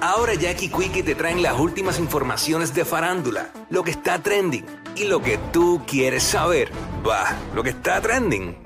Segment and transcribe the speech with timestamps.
[0.00, 5.04] Ahora Jackie Quickie te traen las últimas informaciones de farándula, lo que está trending y
[5.04, 6.70] lo que tú quieres saber.
[7.06, 8.56] Va, lo que está trending.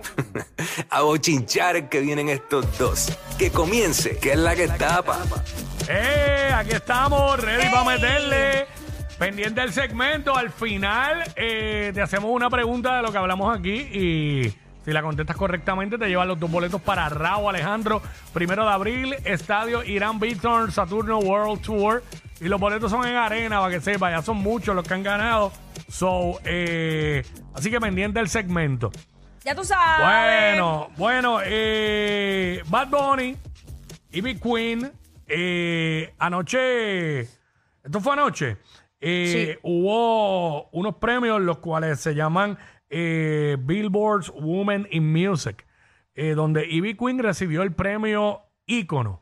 [0.91, 3.19] a bochinchar que vienen estos dos.
[3.38, 5.20] Que comience, que es la que tapa.
[5.88, 6.53] ¡Eh!
[6.55, 8.66] Aquí estamos, ready para meterle.
[9.19, 13.88] Pendiente del segmento, al final eh, te hacemos una pregunta de lo que hablamos aquí
[13.92, 18.02] y si la contestas correctamente te llevan los dos boletos para Raúl Alejandro,
[18.33, 22.02] primero de abril, Estadio Irán Beaton Saturno World Tour.
[22.41, 25.05] Y los boletos son en arena, para que sepa, ya son muchos los que han
[25.05, 25.53] ganado.
[25.88, 27.22] So, eh,
[27.55, 28.91] así que pendiente del segmento.
[29.44, 30.06] Ya tú sabes.
[30.06, 33.36] Bueno, bueno, eh, Bad Bunny
[34.10, 34.92] y Big Queen,
[35.27, 38.56] eh, anoche, esto fue anoche,
[39.00, 42.56] eh, hubo unos premios los cuales se llaman
[42.94, 45.66] eh, Billboard's Women in Music,
[46.14, 49.20] eh, donde Ivy Queen recibió el premio ícono.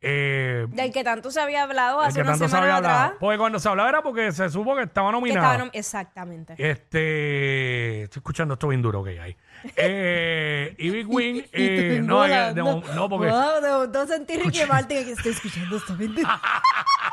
[0.00, 2.92] Eh, Del que tanto se había hablado hace una semana atrás.
[2.94, 3.18] hablado.
[3.18, 5.46] Porque cuando se hablaba era porque se supo que estaba que nominada.
[5.52, 6.54] estaba nom- Exactamente.
[6.58, 9.36] Este, estoy escuchando esto bien duro que hay.
[9.76, 15.12] Eh, Ivy Queen, eh, no, no, no, porque Wow, de momento sentí Ricky Martin que
[15.12, 15.96] estoy escuchando esto.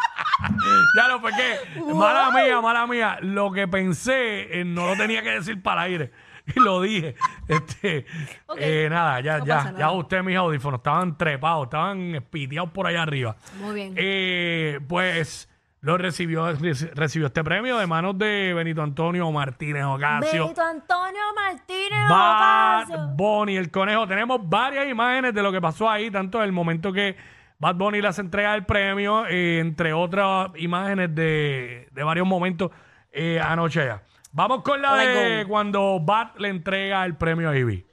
[0.97, 1.57] ya lo porque
[1.93, 6.11] mala mía, mala mía, lo que pensé eh, no lo tenía que decir para aire
[6.55, 7.15] y lo dije.
[7.47, 8.05] Este,
[8.47, 8.57] Ok.
[8.59, 12.87] eh, nada, ya, No ya, pasa ya usted mis audífonos estaban trepados, estaban espiteados por
[12.87, 13.35] allá arriba.
[13.59, 13.93] Muy bien.
[13.95, 15.49] Eh, pues
[15.81, 20.43] lo recibió, reci- recibió este premio de manos de Benito Antonio Martínez Ocasio.
[20.43, 23.07] Benito Antonio Martínez Bad Ocasio.
[23.15, 24.07] Bunny, el conejo.
[24.07, 27.17] Tenemos varias imágenes de lo que pasó ahí, tanto el momento que
[27.63, 32.71] Bad Bunny le hace entrega el premio, eh, entre otras imágenes de, de varios momentos
[33.09, 34.03] eh, anoche ya.
[34.33, 37.85] Vamos con la de cuando Bad le entrega el premio a Ivy.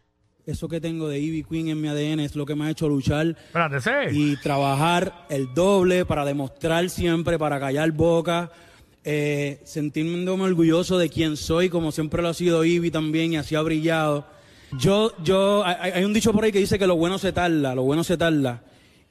[0.45, 2.89] Eso que tengo de Ivy Queen en mi ADN es lo que me ha hecho
[2.89, 3.91] luchar Espérate, ¿sí?
[4.11, 8.51] y trabajar el doble para demostrar siempre, para callar boca,
[9.05, 13.55] eh, sentirme orgulloso de quién soy, como siempre lo ha sido Ivy también y así
[13.55, 14.27] ha brillado.
[14.77, 17.73] Yo, yo, hay, hay un dicho por ahí que dice que lo bueno se tarda,
[17.77, 18.65] lo bueno se tarda.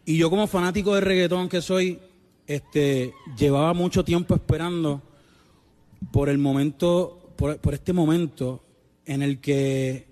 [0.10, 2.00] Y yo como fanático de reggaetón que soy,
[2.48, 5.04] este, llevaba mucho tiempo esperando
[6.12, 8.64] por el momento, por, este momento
[9.06, 10.08] en el que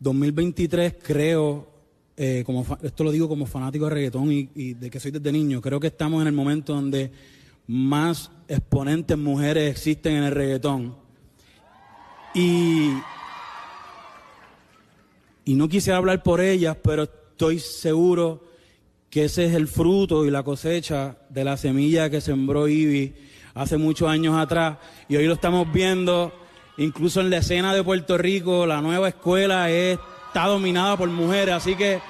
[0.00, 1.68] 2023 creo,
[2.16, 5.60] eh, como esto lo digo como fanático de reggaetón y, de que soy desde niño,
[5.60, 7.12] creo que estamos en el momento donde
[7.66, 10.96] más exponentes mujeres existen en el reggaetón.
[12.34, 12.92] Y,
[15.44, 18.47] y no quisiera hablar por ellas, pero estoy seguro
[19.10, 23.14] que ese es el fruto y la cosecha de la semilla que sembró Ivy
[23.54, 24.76] hace muchos años atrás
[25.08, 26.32] y hoy lo estamos viendo
[26.76, 29.98] incluso en la escena de Puerto Rico, la nueva escuela es-
[30.28, 32.00] está dominada por mujeres, así que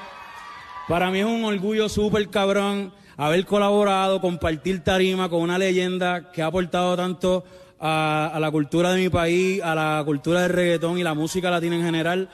[0.89, 6.43] para mí es un orgullo súper cabrón haber colaborado, compartir tarima con una leyenda que
[6.43, 7.45] ha aportado tanto
[7.81, 11.51] a, a la cultura de mi país, a la cultura del reggaetón y la música
[11.51, 12.29] latina en general.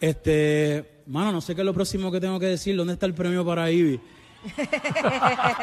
[0.00, 2.76] Este, mano, no sé qué es lo próximo que tengo que decir.
[2.76, 4.00] ¿Dónde está el premio para Ivy?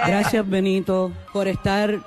[0.08, 2.06] Gracias Benito por estar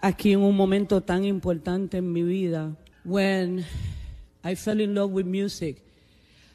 [0.00, 2.74] aquí en un momento tan importante en mi vida.
[3.04, 3.64] When
[4.44, 5.82] I fell in love with music,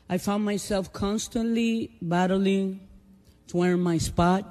[0.10, 2.80] I found myself constantly battling
[3.48, 4.44] to earn my spot,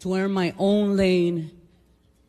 [0.00, 1.50] to earn my own lane,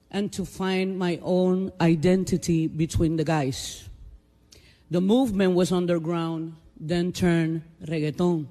[0.10, 3.88] and to find my own identity between the guys.
[4.90, 8.48] The movement was underground, then turned reggaeton.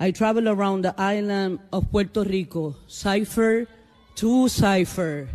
[0.00, 3.66] I travel around the island of Puerto Rico, cipher
[4.16, 5.28] to cipher,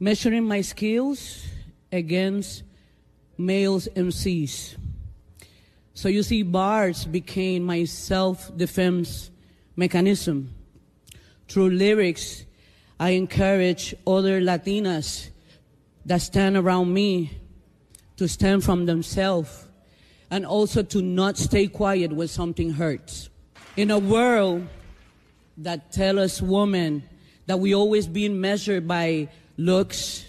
[0.00, 1.44] measuring my skills
[1.92, 2.62] against
[3.36, 4.76] males MCs.
[5.92, 9.30] So you see, bars became my self defense
[9.76, 10.54] mechanism.
[11.48, 12.44] Through lyrics,
[12.98, 15.28] I encourage other Latinas
[16.06, 17.38] that stand around me
[18.16, 19.66] to stand from themselves
[20.30, 23.28] and also to not stay quiet when something hurts.
[23.76, 24.66] In a world
[25.58, 27.02] that tell us women
[27.46, 30.24] that we always being measured by looks,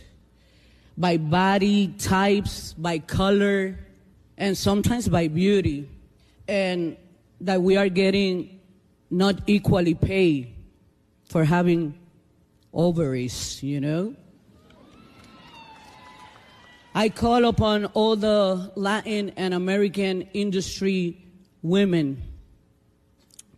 [0.97, 3.77] by body types, by color,
[4.37, 5.87] and sometimes by beauty,
[6.47, 6.97] and
[7.41, 8.59] that we are getting
[9.09, 10.53] not equally paid
[11.25, 11.93] for having
[12.73, 14.15] ovaries, you know?
[16.93, 21.17] I call upon all the Latin and American industry
[21.61, 22.21] women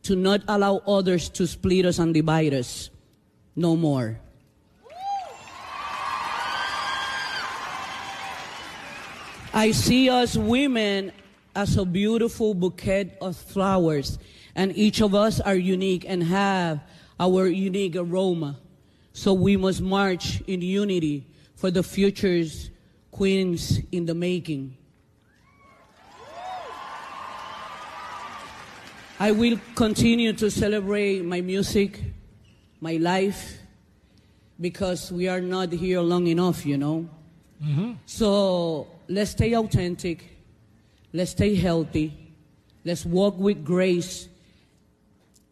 [0.03, 2.91] to not allow others to split us and divide us
[3.55, 4.19] no more.
[9.55, 11.11] I see us women
[11.55, 14.19] as a beautiful bouquet of flowers,
[14.55, 16.81] and each of us are unique and have
[17.19, 18.59] our unique aroma.
[19.13, 22.71] So we must march in unity for the future's
[23.13, 24.75] queens in the making.
[29.19, 32.01] I will continue to celebrate my music,
[32.81, 33.59] my life,
[34.59, 37.07] because we are not here long enough, you know.
[37.63, 37.93] Mm-hmm.
[38.05, 40.25] So let's stay authentic,
[41.13, 42.33] let's stay healthy,
[42.83, 44.27] let's walk with grace,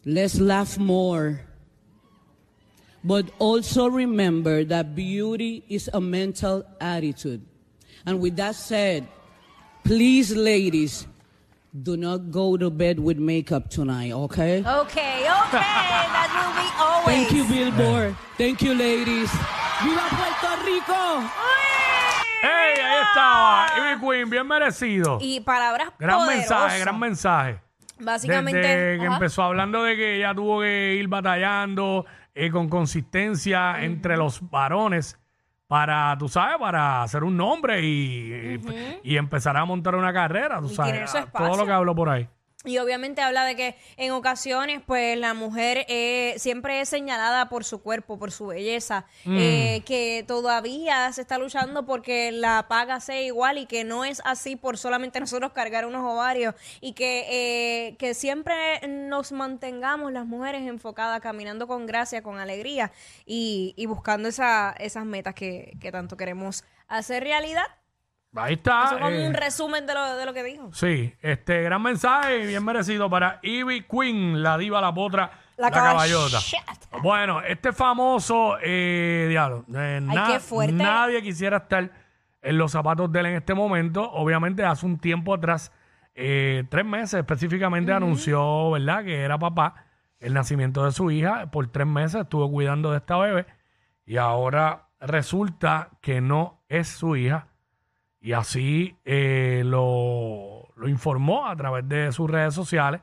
[0.03, 1.41] let's laugh more.
[3.03, 7.45] But also remember that beauty is a mental attitude.
[8.05, 9.07] And with that said,
[9.83, 11.07] please, ladies,
[11.83, 14.59] do not go to bed with makeup tonight, okay?
[14.65, 15.61] Okay, okay.
[15.61, 17.05] That will be always.
[17.05, 18.15] Thank you, Billboard.
[18.37, 19.29] Thank you, ladies.
[19.83, 21.29] ¡Viva Puerto Rico!
[22.43, 22.79] ¡Ey!
[22.79, 23.67] Ahí estaba.
[23.77, 25.17] Ivy Queen, bien merecido.
[25.21, 26.49] Y palabras Gran poderosas.
[26.49, 27.61] mensaje, gran mensaje.
[27.99, 28.59] Básicamente.
[28.59, 29.13] Desde que ajá.
[29.15, 35.17] empezó hablando de que ella tuvo que ir batallando eh, con consistencia entre los varones
[35.71, 38.59] para, tú sabes, para hacer un nombre y,
[39.03, 41.71] y empezar a montar una carrera, tú Y sabes, tener su a- todo lo que
[41.71, 42.27] habló por ahí.
[42.63, 47.63] Y obviamente habla de que en ocasiones, pues la mujer eh, siempre es señalada por
[47.63, 49.37] su cuerpo, por su belleza, Mm.
[49.39, 54.21] eh, que todavía se está luchando porque la paga sea igual y que no es
[54.25, 60.27] así por solamente nosotros cargar unos ovarios y que, eh, que siempre nos mantengamos las
[60.27, 62.91] mujeres enfocadas, caminando con gracia, con alegría
[63.25, 67.65] y, y buscando esa, esas metas que, que tanto queremos hacer realidad.
[68.35, 68.85] Ahí está.
[68.85, 70.69] Eso como eh, un resumen de lo, de lo que dijo.
[70.73, 75.67] Sí, este gran mensaje y bien merecido para Ivy Queen, la diva, la potra, la,
[75.69, 76.39] La caballota.
[76.39, 76.99] caballota.
[77.03, 80.73] Bueno, este famoso, eh, diablo, eh, na- qué fuerte.
[80.73, 81.91] nadie quisiera estar
[82.41, 84.09] en los zapatos de él en este momento.
[84.11, 85.71] Obviamente, hace un tiempo atrás,
[86.15, 89.85] eh, tres meses específicamente, anunció, ¿verdad?, que era papá,
[90.19, 91.51] el nacimiento de su hija.
[91.51, 93.45] Por tres meses estuvo cuidando de esta bebé
[94.05, 97.47] y ahora resulta que no es su hija.
[98.21, 103.01] Y así eh, lo, lo informó a través de sus redes sociales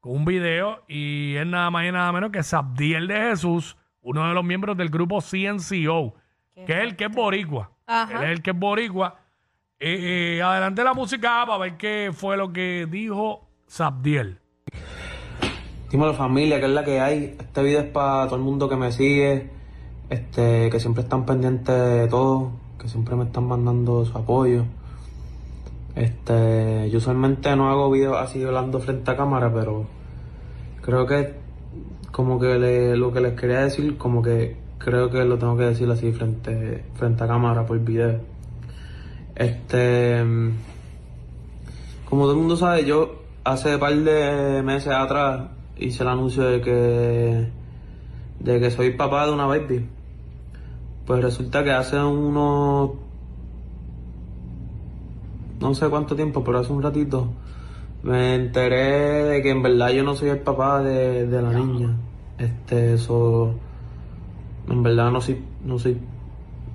[0.00, 4.26] con un video y es nada más y nada menos que Sabdiel de Jesús, uno
[4.26, 6.14] de los miembros del grupo CNCO,
[6.66, 7.70] que es el que es boricua.
[7.86, 8.18] Ajá.
[8.18, 9.18] Él es el que es boricua.
[9.78, 14.38] Eh, eh, adelante la música para ver qué fue lo que dijo Sabdiel.
[15.90, 17.36] Dímelo familia, que es la que hay.
[17.38, 19.50] Este video es para todo el mundo que me sigue,
[20.08, 22.52] este, que siempre están pendientes de todo,
[22.82, 24.64] que siempre me están mandando su apoyo.
[25.94, 29.84] Este, yo usualmente no hago videos así hablando frente a cámara, pero
[30.80, 31.34] creo que
[32.10, 35.64] como que le- lo que les quería decir, como que creo que lo tengo que
[35.64, 38.20] decir así frente, frente a cámara por video.
[39.36, 40.20] Este,
[42.08, 46.42] como todo el mundo sabe, yo hace un par de meses atrás hice el anuncio
[46.42, 47.48] de que
[48.40, 49.86] de que soy papá de una baby.
[51.06, 52.90] Pues resulta que hace unos
[55.60, 57.28] no sé cuánto tiempo, pero hace un ratito
[58.02, 61.96] me enteré de que en verdad yo no soy el papá de, de la niña.
[62.38, 63.54] Este, eso
[64.68, 65.98] en verdad no soy no soy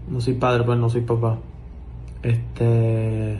[0.09, 1.37] no soy padre, pues no soy papá.
[2.23, 3.39] Este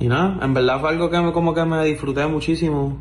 [0.00, 2.96] y nada, en verdad fue algo que me, como que me disfruté muchísimo.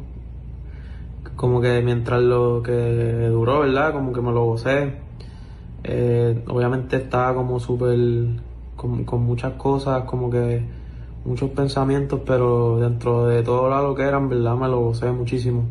[1.42, 3.94] Como que mientras lo que duró, ¿verdad?
[3.94, 4.94] Como que me lo gocé.
[5.84, 7.98] Eh, obviamente estaba como súper,
[8.76, 10.64] con, con muchas cosas, como que
[11.26, 15.66] muchos pensamientos, pero dentro de todo lo que era, en verdad me lo gocé muchísimo.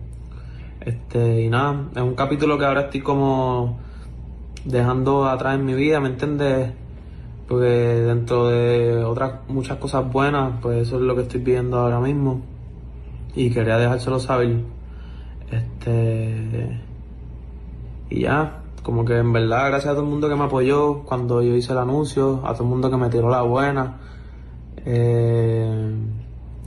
[0.80, 3.78] Este, y nada, es un capítulo que ahora estoy como
[4.64, 6.72] dejando atrás en mi vida, ¿me entiendes?
[7.46, 12.00] Porque dentro de otras muchas cosas buenas, pues eso es lo que estoy viviendo ahora
[12.00, 12.40] mismo.
[13.36, 14.79] Y quería dejárselo saber.
[15.50, 16.80] Este.
[18.08, 21.42] y ya, como que en verdad, gracias a todo el mundo que me apoyó cuando
[21.42, 24.00] yo hice el anuncio, a todo el mundo que me tiró la buena.
[24.84, 25.94] Eh,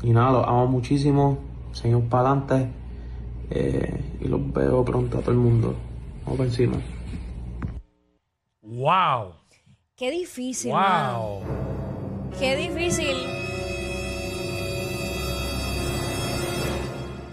[0.03, 1.37] y nada, los amo muchísimo,
[1.71, 2.71] seguimos para adelante
[3.49, 5.75] eh, y los veo pronto a todo el mundo.
[6.25, 6.77] Vamos por encima.
[8.61, 9.33] ¡Wow!
[9.95, 10.71] Qué difícil.
[10.71, 11.41] ¡Wow!
[12.39, 13.42] Qué difícil.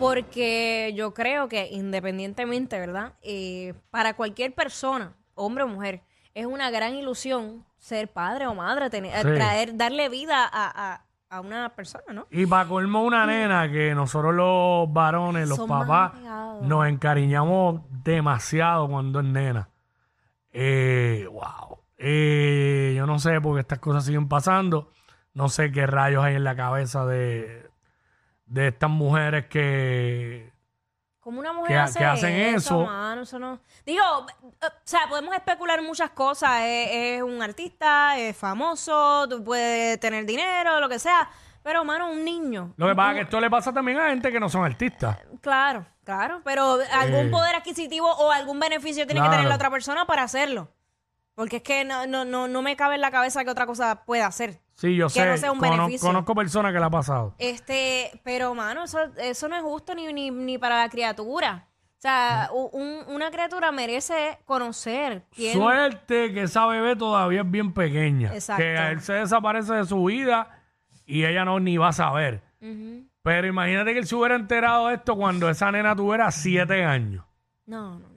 [0.01, 3.13] Porque yo creo que independientemente, ¿verdad?
[3.23, 6.03] Eh, para cualquier persona, hombre o mujer,
[6.35, 9.35] es una gran ilusión ser padre o madre, tener, Sí.
[9.35, 12.27] traer, darle vida a, a- a una persona, ¿no?
[12.31, 16.13] Y para colmo una nena que nosotros los varones, los Son papás,
[16.63, 19.69] nos encariñamos demasiado cuando es nena.
[20.53, 21.79] Eh, wow.
[21.99, 24.91] Eh, yo no sé por qué estas cosas siguen pasando.
[25.35, 27.70] No sé qué rayos hay en la cabeza de,
[28.51, 30.51] de estas mujeres que...
[31.21, 32.85] Como una mujer que ha- hace que hacen eso.
[32.85, 33.61] mano, eso no.
[33.85, 36.63] Digo, eh, o sea, podemos especular muchas cosas.
[36.63, 41.29] Es, es un artista, es famoso, tú puedes tener dinero, lo que sea.
[41.63, 42.73] Pero, mano, un niño.
[42.79, 45.19] Lo que pasa es que esto le pasa también a gente que no son artistas.
[45.43, 46.41] Claro, claro.
[46.43, 47.31] Pero algún Eh.
[47.31, 50.69] poder adquisitivo o algún beneficio tiene que tener la otra persona para hacerlo.
[51.35, 54.05] Porque es que no, no, no, no me cabe en la cabeza que otra cosa
[54.05, 54.61] pueda hacer.
[54.75, 55.27] Sí, yo Que sé.
[55.27, 56.07] no sea un cono- beneficio.
[56.09, 57.35] conozco personas que le ha pasado.
[57.39, 61.67] Este, pero mano, eso, eso no es justo ni, ni, ni para la criatura.
[61.99, 65.53] O sea, u- un- una criatura merece conocer quién.
[65.55, 68.33] Suerte que esa bebé todavía es bien pequeña.
[68.35, 68.63] Exacto.
[68.63, 70.63] Que a él se desaparece de su vida
[71.07, 72.43] y ella no ni va a saber.
[72.63, 73.05] Ujú.
[73.23, 77.25] Pero imagínate que él se hubiera enterado de esto cuando esa nena tuviera siete años.
[77.67, 78.10] No, no.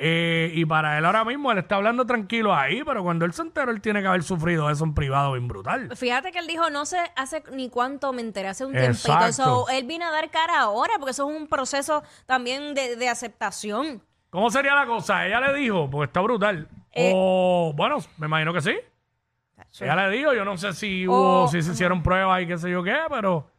[0.00, 3.42] Eh, y para él ahora mismo, él está hablando tranquilo ahí, pero cuando él se
[3.42, 5.90] enteró, él tiene que haber sufrido eso en privado bien brutal.
[5.96, 9.18] Fíjate que él dijo, no sé hace ni cuánto me enteré, hace un Exacto.
[9.18, 9.32] tiempito.
[9.32, 13.08] So, él viene a dar cara ahora, porque eso es un proceso también de, de
[13.08, 14.00] aceptación.
[14.30, 15.26] ¿Cómo sería la cosa?
[15.26, 16.68] Ella le dijo, porque está brutal.
[16.92, 17.12] Eh.
[17.14, 18.76] o, bueno, me imagino que sí.
[19.80, 22.56] Ella le dijo, yo no sé si hubo, O- si se hicieron pruebas y qué
[22.56, 23.50] sé yo qué, pero.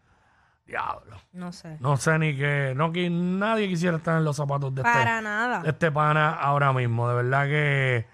[0.70, 1.18] Diablo.
[1.34, 1.78] No sé.
[1.80, 2.74] No sé ni qué.
[2.76, 5.60] No, que nadie quisiera estar en los zapatos de este, Para nada.
[5.64, 7.10] de este pana ahora mismo.
[7.10, 8.06] De verdad que.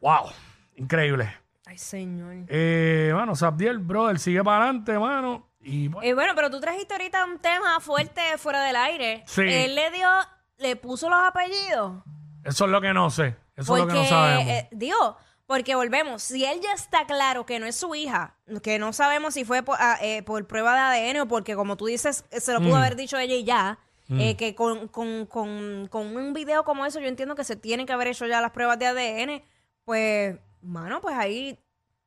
[0.00, 0.30] ¡Wow!
[0.76, 1.34] Increíble.
[1.66, 2.44] Ay, señor.
[2.48, 5.48] Eh, bueno, Sabdiel, brother, sigue para adelante, mano.
[5.60, 9.22] Y bueno, Eh, bueno, pero tú trajiste ahorita un tema fuerte fuera del aire.
[9.26, 9.42] Sí.
[9.42, 10.08] Él le dio,
[10.58, 12.02] le puso los apellidos.
[12.44, 13.36] eso es lo que no sé.
[13.56, 14.44] Eso es lo que no sabemos.
[14.46, 15.16] eh, digo,
[15.52, 19.34] porque volvemos, si él ya está claro que no es su hija, que no sabemos
[19.34, 22.52] si fue por, ah, eh, por prueba de ADN o porque, como tú dices, se
[22.54, 22.64] lo Mm.
[22.64, 23.78] pudo haber dicho ella y ya,
[24.18, 27.84] eh, que con, con, con, con un video como eso, yo entiendo que se tienen
[27.84, 29.42] que haber hecho ya las pruebas de ADN,
[29.84, 31.58] pues, mano, pues ahí...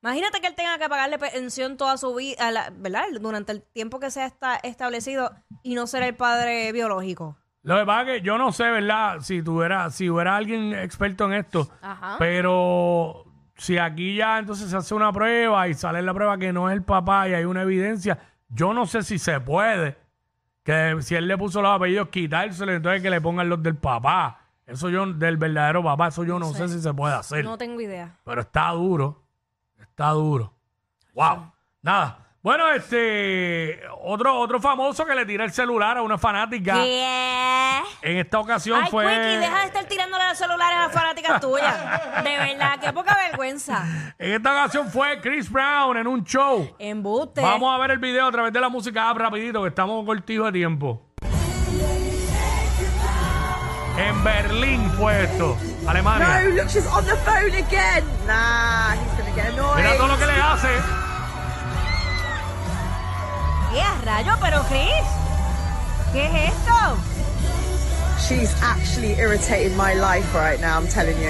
[0.01, 3.05] Imagínate que él tenga que pagarle pensión toda su vida, ¿verdad?
[3.21, 7.37] Durante el tiempo que sea está establecido y no ser el padre biológico.
[7.63, 9.19] Lo que pasa es que yo no sé, ¿verdad?
[9.21, 11.67] Si tuviera, si hubiera alguien experto en esto.
[11.81, 12.17] Ajá.
[12.19, 13.25] Pero
[13.55, 16.75] si aquí ya entonces se hace una prueba y sale la prueba que no es
[16.75, 18.19] el papá y hay una evidencia,
[18.49, 19.97] yo no sé si se puede.
[20.63, 24.41] Que si él le puso los apellidos, quitárselo, entonces que le pongan los del papá.
[24.65, 26.67] Eso yo, del verdadero papá, eso yo no, sé.
[26.67, 27.45] si se puede hacer.
[27.45, 28.17] No tengo idea.
[28.23, 29.23] Pero está duro.
[29.79, 30.53] Está duro.
[31.13, 31.51] Wow.
[31.83, 32.24] Nada.
[32.45, 33.81] Bueno, este.
[34.03, 36.75] Otro, otro famoso que le tira el celular a una fanática.
[36.75, 37.81] ¿Qué?
[38.03, 39.03] En esta ocasión Ay, fue.
[39.03, 41.75] Quickie, deja de estar tirándole los celulares a las fanáticas tuyas.
[42.23, 44.13] De verdad, qué poca vergüenza.
[44.19, 46.71] En esta ocasión fue Chris Brown en un show.
[46.77, 47.41] Embuste.
[47.41, 50.45] Vamos a ver el video a través de la música app rapidito, que estamos cortijos
[50.45, 51.01] de tiempo.
[53.97, 56.41] En Berlín fue esto, Alemania.
[56.43, 58.03] No, look, she's on the phone again.
[58.27, 59.77] Nah, he's gonna get annoyed.
[59.77, 61.14] Mira todo lo que le hace.
[63.75, 64.31] ¿Qué a rayo?
[64.39, 65.05] Pero Chris,
[66.13, 66.97] ¿qué es esto?
[68.25, 71.27] She's actually irritating my life right now, I'm telling you.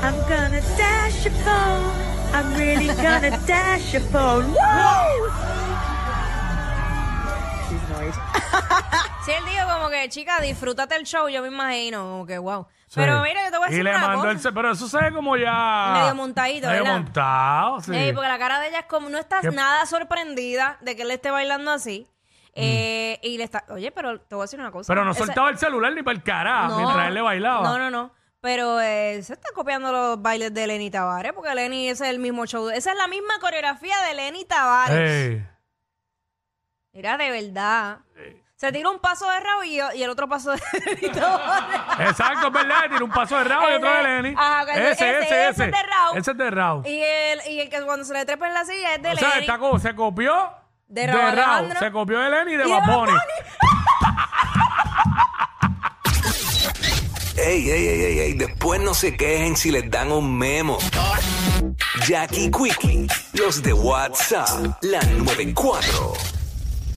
[0.00, 1.92] I'm gonna dash your phone.
[2.32, 4.46] I'm really gonna dash your phone.
[4.46, 5.30] Woo!
[7.68, 9.08] She's annoyed.
[9.24, 12.66] Si él dijo como que, chica, disfrútate el show, yo me imagino, como que wow.
[12.88, 12.94] Sí.
[12.96, 14.30] Pero mira, yo te voy a Y decir le una mandó cosa.
[14.32, 15.92] el ce- Pero eso se ve como ya.
[15.94, 16.98] Medio montadito, Medio ¿verdad?
[16.98, 17.94] montado, sí.
[17.94, 19.50] Ey, porque la cara de ella es como, no estás ¿Qué?
[19.52, 22.06] nada sorprendida de que él esté bailando así.
[22.54, 24.92] Eh, y le está, oye, pero te voy a decir una cosa.
[24.92, 24.94] Mm.
[24.94, 27.62] Pero no Ese- soltaba el celular ni para el cara No, mientras él le bailaba.
[27.62, 28.12] No, no, no.
[28.40, 32.18] Pero eh, se está copiando los bailes de Lenny Tavares, porque Lenny ese es el
[32.18, 32.68] mismo show.
[32.70, 34.98] Esa es la misma coreografía de Lenny Tavares.
[35.38, 35.46] Ey.
[36.92, 37.98] Mira, de verdad.
[38.62, 40.56] Se tira un paso de Raúl y, y el otro paso de.
[41.98, 42.82] Exacto, es verdad.
[42.88, 44.34] Tiene un paso de Raúl y otro de Lenny.
[44.38, 45.64] Ajá, ese, ese- ese, ese ese.
[45.64, 46.18] es de Raúl.
[46.18, 46.86] Ese es de Raúl.
[46.86, 49.16] y, el, y el que cuando se le trepa en la silla es de O
[49.16, 49.40] sea, Lenny.
[49.40, 50.52] está como- se copió
[50.86, 51.72] De de, Raúl.
[51.76, 52.80] Se copió de Lenny y de Y de.
[52.86, 53.12] Bunny.
[57.36, 60.78] Ey, ey, ey, ey, ey, después no se quejen si les dan un memo.
[62.06, 66.12] Jackie Quickie, los de WhatsApp, la 94.